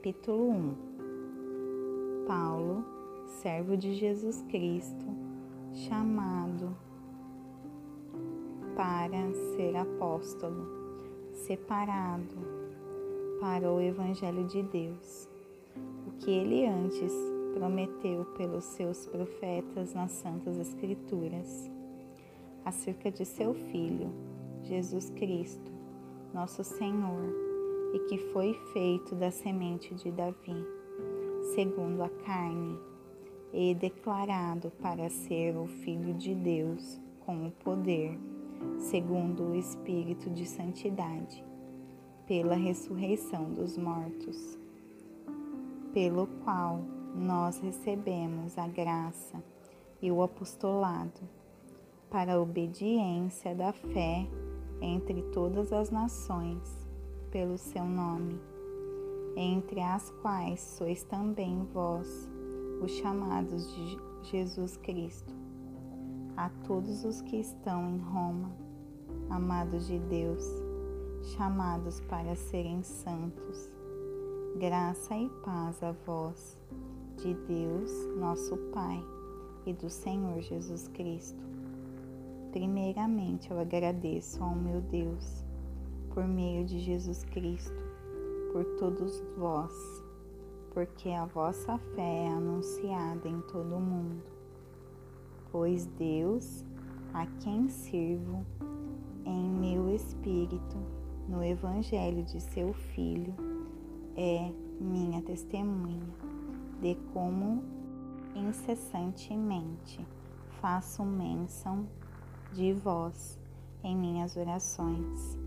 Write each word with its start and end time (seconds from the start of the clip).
Capítulo 0.00 0.48
1 0.48 2.24
Paulo, 2.26 2.82
servo 3.42 3.76
de 3.76 3.92
Jesus 3.96 4.42
Cristo, 4.48 5.04
chamado 5.74 6.74
para 8.74 9.30
ser 9.54 9.76
apóstolo, 9.76 10.66
separado 11.34 12.34
para 13.42 13.70
o 13.70 13.78
Evangelho 13.78 14.46
de 14.46 14.62
Deus, 14.62 15.28
o 16.06 16.12
que 16.12 16.30
ele 16.30 16.64
antes 16.64 17.12
prometeu 17.52 18.24
pelos 18.38 18.64
seus 18.64 19.06
profetas 19.06 19.92
nas 19.92 20.12
Santas 20.12 20.56
Escrituras, 20.56 21.70
acerca 22.64 23.10
de 23.10 23.26
seu 23.26 23.52
Filho, 23.52 24.10
Jesus 24.62 25.10
Cristo, 25.10 25.70
nosso 26.32 26.64
Senhor 26.64 27.49
e 27.92 27.98
que 28.00 28.18
foi 28.32 28.54
feito 28.72 29.14
da 29.14 29.30
semente 29.30 29.94
de 29.94 30.10
Davi, 30.10 30.64
segundo 31.54 32.02
a 32.02 32.08
carne, 32.08 32.78
e 33.52 33.74
declarado 33.74 34.70
para 34.80 35.10
ser 35.10 35.56
o 35.56 35.66
Filho 35.66 36.14
de 36.14 36.34
Deus 36.34 37.00
com 37.26 37.48
o 37.48 37.50
poder, 37.50 38.16
segundo 38.78 39.50
o 39.50 39.54
Espírito 39.56 40.30
de 40.30 40.46
Santidade, 40.46 41.44
pela 42.26 42.54
ressurreição 42.54 43.52
dos 43.52 43.76
mortos, 43.76 44.56
pelo 45.92 46.28
qual 46.44 46.80
nós 47.16 47.58
recebemos 47.58 48.56
a 48.56 48.68
graça 48.68 49.42
e 50.00 50.12
o 50.12 50.22
apostolado 50.22 51.20
para 52.08 52.34
a 52.34 52.40
obediência 52.40 53.52
da 53.54 53.72
fé 53.72 54.28
entre 54.80 55.22
todas 55.32 55.72
as 55.72 55.90
nações 55.90 56.89
pelo 57.30 57.56
seu 57.56 57.84
nome, 57.84 58.40
entre 59.36 59.80
as 59.80 60.10
quais 60.22 60.60
sois 60.60 61.04
também 61.04 61.64
vós, 61.72 62.28
os 62.82 62.90
chamados 62.92 63.72
de 63.74 63.98
Jesus 64.22 64.76
Cristo. 64.76 65.32
A 66.36 66.48
todos 66.66 67.04
os 67.04 67.20
que 67.20 67.36
estão 67.36 67.88
em 67.88 67.98
Roma, 67.98 68.50
amados 69.28 69.86
de 69.86 69.98
Deus, 69.98 70.44
chamados 71.36 72.00
para 72.00 72.34
serem 72.34 72.82
santos, 72.82 73.70
graça 74.58 75.14
e 75.16 75.28
paz 75.44 75.82
a 75.82 75.92
vós, 75.92 76.58
de 77.16 77.34
Deus, 77.34 77.92
nosso 78.18 78.56
Pai, 78.72 79.02
e 79.66 79.72
do 79.72 79.90
Senhor 79.90 80.40
Jesus 80.40 80.88
Cristo. 80.88 81.44
Primeiramente 82.50 83.50
eu 83.50 83.60
agradeço 83.60 84.42
ao 84.42 84.54
meu 84.54 84.80
Deus 84.80 85.49
por 86.14 86.26
meio 86.26 86.64
de 86.64 86.78
Jesus 86.80 87.24
Cristo, 87.24 87.74
por 88.52 88.64
todos 88.78 89.22
vós, 89.36 89.72
porque 90.72 91.10
a 91.10 91.24
vossa 91.24 91.78
fé 91.94 92.26
é 92.26 92.28
anunciada 92.28 93.28
em 93.28 93.40
todo 93.42 93.76
o 93.76 93.80
mundo. 93.80 94.22
Pois 95.52 95.86
Deus, 95.86 96.64
a 97.14 97.26
quem 97.42 97.68
sirvo, 97.68 98.44
em 99.24 99.50
meu 99.50 99.88
espírito, 99.94 100.76
no 101.28 101.44
Evangelho 101.44 102.24
de 102.24 102.40
seu 102.40 102.72
Filho, 102.72 103.34
é 104.16 104.52
minha 104.80 105.22
testemunha 105.22 106.08
de 106.80 106.96
como 107.12 107.62
incessantemente 108.34 110.04
faço 110.60 111.04
menção 111.04 111.86
de 112.52 112.72
vós 112.72 113.38
em 113.82 113.96
minhas 113.96 114.36
orações 114.36 115.38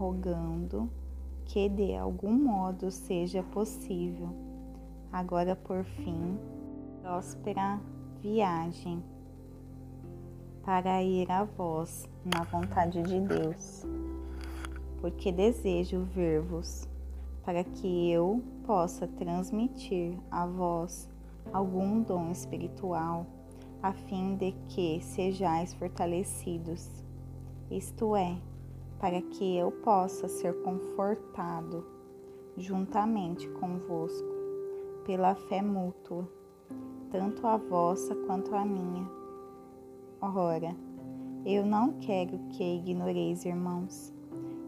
rogando 0.00 0.88
que 1.44 1.68
de 1.68 1.94
algum 1.94 2.32
modo 2.32 2.90
seja 2.90 3.42
possível, 3.42 4.30
agora 5.12 5.54
por 5.54 5.84
fim, 5.84 6.38
próspera 7.02 7.78
viagem 8.22 9.04
para 10.62 11.02
ir 11.02 11.30
a 11.30 11.44
vós 11.44 12.08
na 12.24 12.44
vontade 12.44 13.02
de 13.02 13.20
Deus, 13.20 13.84
porque 15.02 15.30
desejo 15.30 16.04
ver-vos, 16.14 16.88
para 17.44 17.62
que 17.62 18.10
eu 18.10 18.42
possa 18.66 19.06
transmitir 19.06 20.18
a 20.30 20.46
vós 20.46 21.10
algum 21.52 22.00
dom 22.00 22.30
espiritual, 22.30 23.26
a 23.82 23.92
fim 23.92 24.34
de 24.36 24.52
que 24.68 25.02
sejais 25.02 25.74
fortalecidos, 25.74 26.88
isto 27.70 28.16
é, 28.16 28.38
para 29.00 29.22
que 29.22 29.56
eu 29.56 29.72
possa 29.72 30.28
ser 30.28 30.52
confortado 30.62 31.82
juntamente 32.54 33.48
convosco 33.48 34.28
pela 35.06 35.34
fé 35.34 35.62
mútua, 35.62 36.28
tanto 37.10 37.46
a 37.46 37.56
vossa 37.56 38.14
quanto 38.14 38.54
a 38.54 38.62
minha. 38.62 39.10
Ora, 40.20 40.76
eu 41.46 41.64
não 41.64 41.94
quero 42.00 42.38
que 42.50 42.62
ignoreis, 42.62 43.46
irmãos, 43.46 44.12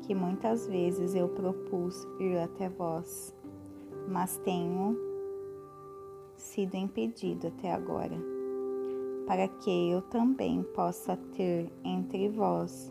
que 0.00 0.14
muitas 0.14 0.66
vezes 0.66 1.14
eu 1.14 1.28
propus 1.28 2.02
ir 2.18 2.38
até 2.38 2.70
vós, 2.70 3.36
mas 4.08 4.38
tenho 4.38 4.96
sido 6.36 6.74
impedido 6.74 7.48
até 7.48 7.70
agora, 7.70 8.16
para 9.26 9.46
que 9.46 9.90
eu 9.90 10.00
também 10.00 10.62
possa 10.74 11.18
ter 11.36 11.70
entre 11.84 12.30
vós 12.30 12.90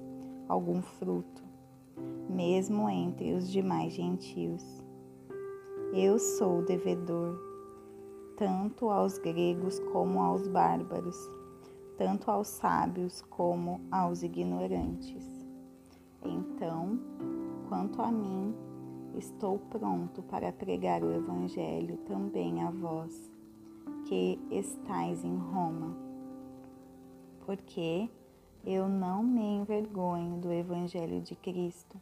algum 0.51 0.81
fruto, 0.81 1.41
mesmo 2.29 2.89
entre 2.89 3.33
os 3.33 3.49
demais 3.49 3.93
gentios. 3.93 4.61
Eu 5.93 6.19
sou 6.19 6.61
devedor, 6.61 7.39
tanto 8.35 8.89
aos 8.89 9.17
gregos 9.17 9.79
como 9.93 10.19
aos 10.19 10.49
bárbaros, 10.49 11.15
tanto 11.97 12.29
aos 12.29 12.49
sábios 12.49 13.21
como 13.29 13.79
aos 13.89 14.23
ignorantes. 14.23 15.25
Então, 16.21 16.99
quanto 17.69 18.01
a 18.01 18.11
mim, 18.11 18.53
estou 19.15 19.57
pronto 19.57 20.21
para 20.23 20.51
pregar 20.51 21.01
o 21.01 21.13
Evangelho 21.13 21.95
também 21.99 22.61
a 22.61 22.69
vós, 22.69 23.31
que 24.05 24.37
estais 24.51 25.23
em 25.23 25.37
Roma. 25.37 25.95
Porque 27.45 28.09
eu 28.65 28.87
não 28.87 29.23
me 29.23 29.41
envergonho 29.41 30.37
do 30.37 30.51
Evangelho 30.51 31.19
de 31.21 31.35
Cristo, 31.35 31.97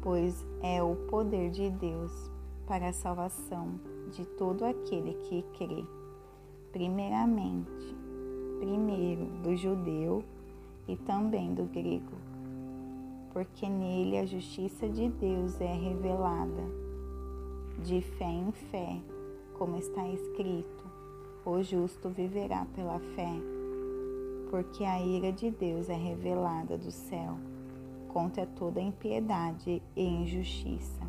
pois 0.00 0.46
é 0.62 0.80
o 0.80 0.94
poder 1.10 1.50
de 1.50 1.68
Deus 1.68 2.30
para 2.66 2.88
a 2.88 2.92
salvação 2.92 3.80
de 4.12 4.24
todo 4.24 4.64
aquele 4.64 5.14
que 5.14 5.42
crê. 5.58 5.84
Primeiramente, 6.70 7.96
primeiro 8.60 9.26
do 9.42 9.56
judeu 9.56 10.22
e 10.86 10.96
também 10.96 11.52
do 11.52 11.64
grego, 11.64 12.16
porque 13.32 13.68
nele 13.68 14.18
a 14.18 14.26
justiça 14.26 14.88
de 14.88 15.08
Deus 15.08 15.60
é 15.60 15.72
revelada, 15.72 16.62
de 17.82 18.00
fé 18.00 18.30
em 18.30 18.52
fé, 18.52 19.00
como 19.58 19.76
está 19.76 20.06
escrito: 20.08 20.84
o 21.44 21.60
justo 21.62 22.08
viverá 22.10 22.64
pela 22.76 23.00
fé 23.16 23.53
porque 24.54 24.84
a 24.84 25.00
ira 25.00 25.32
de 25.32 25.50
Deus 25.50 25.88
é 25.88 25.96
revelada 25.96 26.78
do 26.78 26.92
céu 26.92 27.36
contra 28.06 28.46
toda 28.46 28.80
impiedade 28.80 29.82
e 29.96 30.04
injustiça 30.04 31.02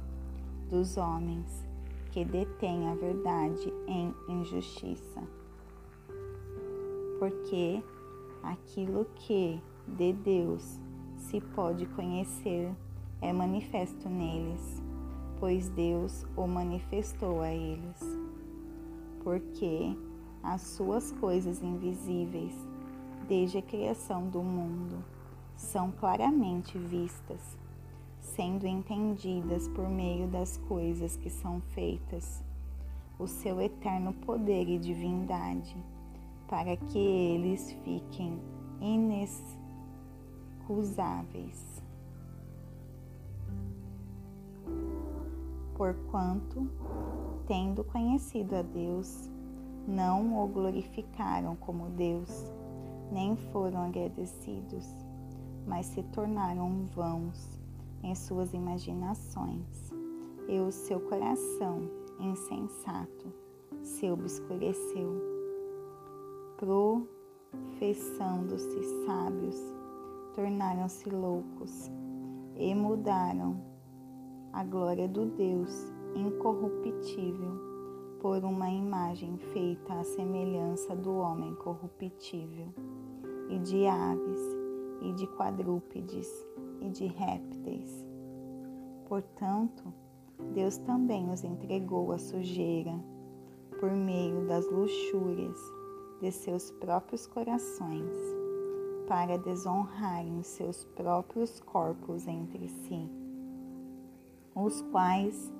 dos 0.67 0.97
homens 0.97 1.63
que 2.09 2.25
detêm 2.25 2.89
a 2.89 2.95
verdade 2.95 3.71
em 3.85 4.11
injustiça. 4.27 5.21
Porque 7.19 7.83
aquilo 8.41 9.05
que 9.13 9.61
de 9.89 10.11
Deus 10.11 10.79
se 11.15 11.39
pode 11.39 11.85
conhecer 11.85 12.75
é 13.21 13.31
manifesto 13.31 14.09
neles, 14.09 14.81
pois 15.39 15.69
Deus 15.69 16.25
o 16.35 16.47
manifestou 16.47 17.41
a 17.41 17.53
eles. 17.53 18.01
Porque 19.23 19.95
as 20.41 20.61
suas 20.61 21.11
coisas 21.11 21.61
invisíveis 21.61 22.73
desde 23.27 23.57
a 23.57 23.61
criação 23.61 24.29
do 24.29 24.41
mundo, 24.41 25.03
são 25.55 25.91
claramente 25.91 26.77
vistas, 26.77 27.57
sendo 28.19 28.67
entendidas 28.67 29.67
por 29.69 29.89
meio 29.89 30.27
das 30.27 30.57
coisas 30.57 31.15
que 31.17 31.29
são 31.29 31.61
feitas, 31.61 32.43
o 33.17 33.27
seu 33.27 33.61
eterno 33.61 34.11
poder 34.13 34.67
e 34.67 34.77
divindade, 34.77 35.77
para 36.47 36.75
que 36.75 36.99
eles 36.99 37.71
fiquem 37.83 38.37
inexcusáveis. 38.81 41.81
Porquanto, 45.75 46.69
tendo 47.47 47.83
conhecido 47.83 48.55
a 48.55 48.61
Deus, 48.61 49.29
não 49.87 50.43
o 50.43 50.47
glorificaram 50.47 51.55
como 51.55 51.89
Deus 51.89 52.53
nem 53.11 53.35
foram 53.35 53.81
agradecidos, 53.81 54.85
mas 55.65 55.87
se 55.87 56.03
tornaram 56.03 56.85
vãos 56.95 57.59
em 58.03 58.13
suas 58.13 58.53
imaginações, 58.53 59.91
e 60.47 60.59
o 60.59 60.71
seu 60.71 60.99
coração 60.99 61.89
insensato 62.19 63.33
se 63.81 64.09
obscureceu. 64.09 65.21
Professando-se 66.57 68.83
sábios, 69.05 69.59
tornaram-se 70.33 71.09
loucos 71.09 71.91
e 72.55 72.73
mudaram 72.73 73.61
a 74.53 74.63
glória 74.63 75.07
do 75.07 75.25
Deus 75.25 75.91
incorruptível 76.15 77.59
por 78.21 78.43
uma 78.43 78.69
imagem 78.69 79.37
feita 79.37 79.93
à 79.93 80.03
semelhança 80.03 80.95
do 80.95 81.15
homem 81.15 81.53
corruptível, 81.55 82.73
e 83.49 83.59
de 83.59 83.85
aves, 83.85 84.39
e 85.01 85.13
de 85.13 85.27
quadrúpedes, 85.27 86.29
e 86.81 86.89
de 86.89 87.05
répteis. 87.07 88.05
Portanto, 89.07 89.93
Deus 90.53 90.77
também 90.77 91.29
os 91.29 91.43
entregou 91.43 92.11
à 92.11 92.17
sujeira 92.17 92.93
por 93.79 93.91
meio 93.91 94.45
das 94.47 94.69
luxúrias 94.69 95.57
de 96.21 96.31
seus 96.31 96.71
próprios 96.71 97.27
corações, 97.27 98.15
para 99.07 99.37
desonrarem 99.37 100.41
seus 100.41 100.83
próprios 100.95 101.59
corpos 101.59 102.27
entre 102.27 102.67
si, 102.67 103.09
os 104.55 104.81
quais 104.91 105.53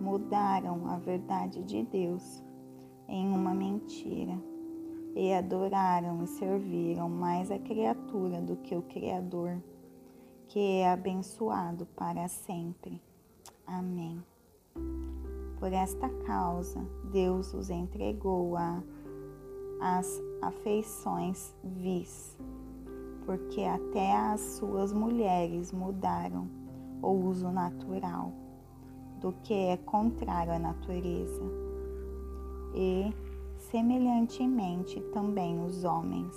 mudaram 0.00 0.86
a 0.88 0.96
verdade 0.96 1.62
de 1.64 1.82
Deus 1.82 2.42
em 3.08 3.28
uma 3.28 3.52
mentira 3.54 4.38
e 5.16 5.32
adoraram 5.32 6.22
e 6.22 6.26
serviram 6.26 7.08
mais 7.08 7.50
a 7.50 7.58
criatura 7.58 8.40
do 8.40 8.54
que 8.56 8.76
o 8.76 8.82
Criador, 8.82 9.56
que 10.46 10.60
é 10.60 10.92
abençoado 10.92 11.86
para 11.96 12.28
sempre. 12.28 13.02
Amém. 13.66 14.22
Por 15.58 15.72
esta 15.72 16.08
causa, 16.26 16.86
Deus 17.10 17.54
os 17.54 17.70
entregou 17.70 18.56
a 18.56 18.82
as 19.80 20.22
afeições 20.40 21.54
vis, 21.62 22.36
porque 23.24 23.62
até 23.62 24.16
as 24.16 24.40
suas 24.40 24.92
mulheres 24.92 25.72
mudaram 25.72 26.48
o 27.02 27.08
uso 27.08 27.50
natural 27.50 28.32
do 29.20 29.32
que 29.42 29.52
é 29.52 29.76
contrário 29.76 30.52
à 30.52 30.58
natureza. 30.58 31.42
E, 32.74 33.12
semelhantemente, 33.70 35.00
também 35.12 35.62
os 35.64 35.84
homens, 35.84 36.34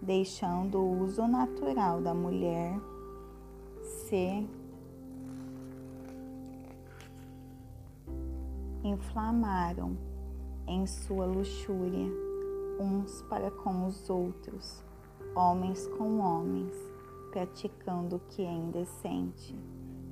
deixando 0.00 0.78
o 0.78 1.02
uso 1.02 1.26
natural 1.26 2.00
da 2.00 2.14
mulher, 2.14 2.78
se 3.82 4.46
inflamaram 8.82 9.96
em 10.66 10.86
sua 10.86 11.26
luxúria, 11.26 12.10
uns 12.80 13.22
para 13.22 13.50
com 13.50 13.86
os 13.86 14.08
outros, 14.08 14.82
homens 15.34 15.86
com 15.98 16.18
homens, 16.18 16.74
praticando 17.30 18.16
o 18.16 18.20
que 18.20 18.42
é 18.42 18.52
indecente 18.52 19.54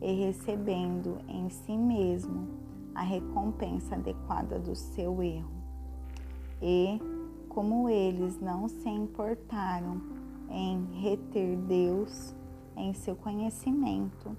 e 0.03 0.12
recebendo 0.12 1.19
em 1.29 1.49
si 1.49 1.77
mesmo 1.77 2.49
a 2.94 3.03
recompensa 3.03 3.94
adequada 3.94 4.59
do 4.59 4.75
seu 4.75 5.23
erro. 5.23 5.56
E, 6.62 7.00
como 7.49 7.88
eles 7.88 8.41
não 8.41 8.69
se 8.69 8.88
importaram 8.88 10.00
em 10.50 10.85
reter 11.00 11.56
Deus 11.56 12.35
em 12.76 12.93
seu 12.94 13.17
conhecimento, 13.17 14.37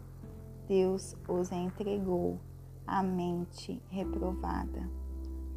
Deus 0.67 1.15
os 1.27 1.51
entregou 1.51 2.39
à 2.85 3.01
mente 3.01 3.81
reprovada 3.89 4.89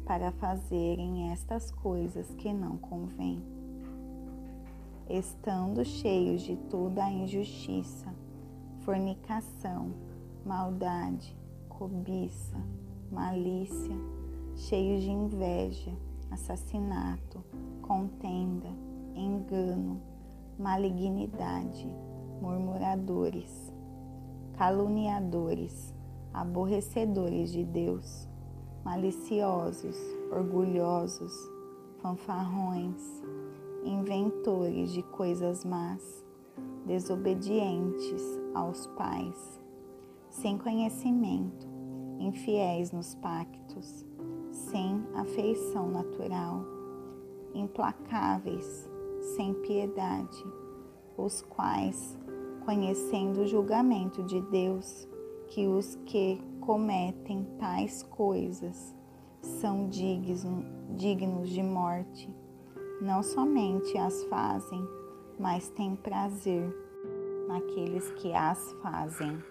para 0.05 0.31
fazerem 0.33 1.31
estas 1.31 1.71
coisas 1.71 2.33
que 2.35 2.51
não 2.53 2.77
convêm. 2.77 3.41
Estando 5.09 5.83
cheios 5.83 6.41
de 6.41 6.55
toda 6.55 7.03
a 7.03 7.11
injustiça, 7.11 8.13
fornicação, 8.79 9.93
maldade, 10.45 11.35
cobiça, 11.69 12.57
malícia, 13.11 13.95
cheios 14.55 15.03
de 15.03 15.11
inveja, 15.11 15.91
assassinato, 16.31 17.43
contenda, 17.81 18.69
engano, 19.15 20.01
malignidade, 20.57 21.87
murmuradores, 22.41 23.71
caluniadores, 24.57 25.93
aborrecedores 26.33 27.51
de 27.51 27.63
Deus, 27.65 28.27
maliciosos, 28.83 29.97
orgulhosos, 30.31 31.33
fanfarrões, 32.01 33.01
inventores 33.83 34.91
de 34.91 35.03
coisas 35.03 35.65
más, 35.65 36.23
desobedientes 36.85 38.23
aos 38.53 38.87
pais, 38.87 39.59
sem 40.29 40.57
conhecimento, 40.57 41.67
infiéis 42.19 42.91
nos 42.91 43.15
pactos, 43.15 44.05
sem 44.51 45.03
afeição 45.15 45.89
natural, 45.89 46.63
implacáveis, 47.53 48.89
sem 49.35 49.53
piedade, 49.53 50.45
os 51.17 51.41
quais, 51.41 52.17
conhecendo 52.65 53.41
o 53.41 53.47
julgamento 53.47 54.23
de 54.23 54.41
Deus, 54.41 55.07
que 55.47 55.67
os 55.67 55.95
que 56.05 56.41
cometem 56.61 57.45
tais 57.59 58.03
coisas 58.03 58.95
são 59.41 59.89
dignos 59.89 61.49
de 61.49 61.63
morte, 61.63 62.29
não 63.01 63.23
somente 63.23 63.97
as 63.97 64.23
fazem, 64.25 64.87
mas 65.39 65.69
têm 65.69 65.95
prazer 65.95 66.73
naqueles 67.47 68.09
que 68.11 68.33
as 68.33 68.71
fazem. 68.81 69.41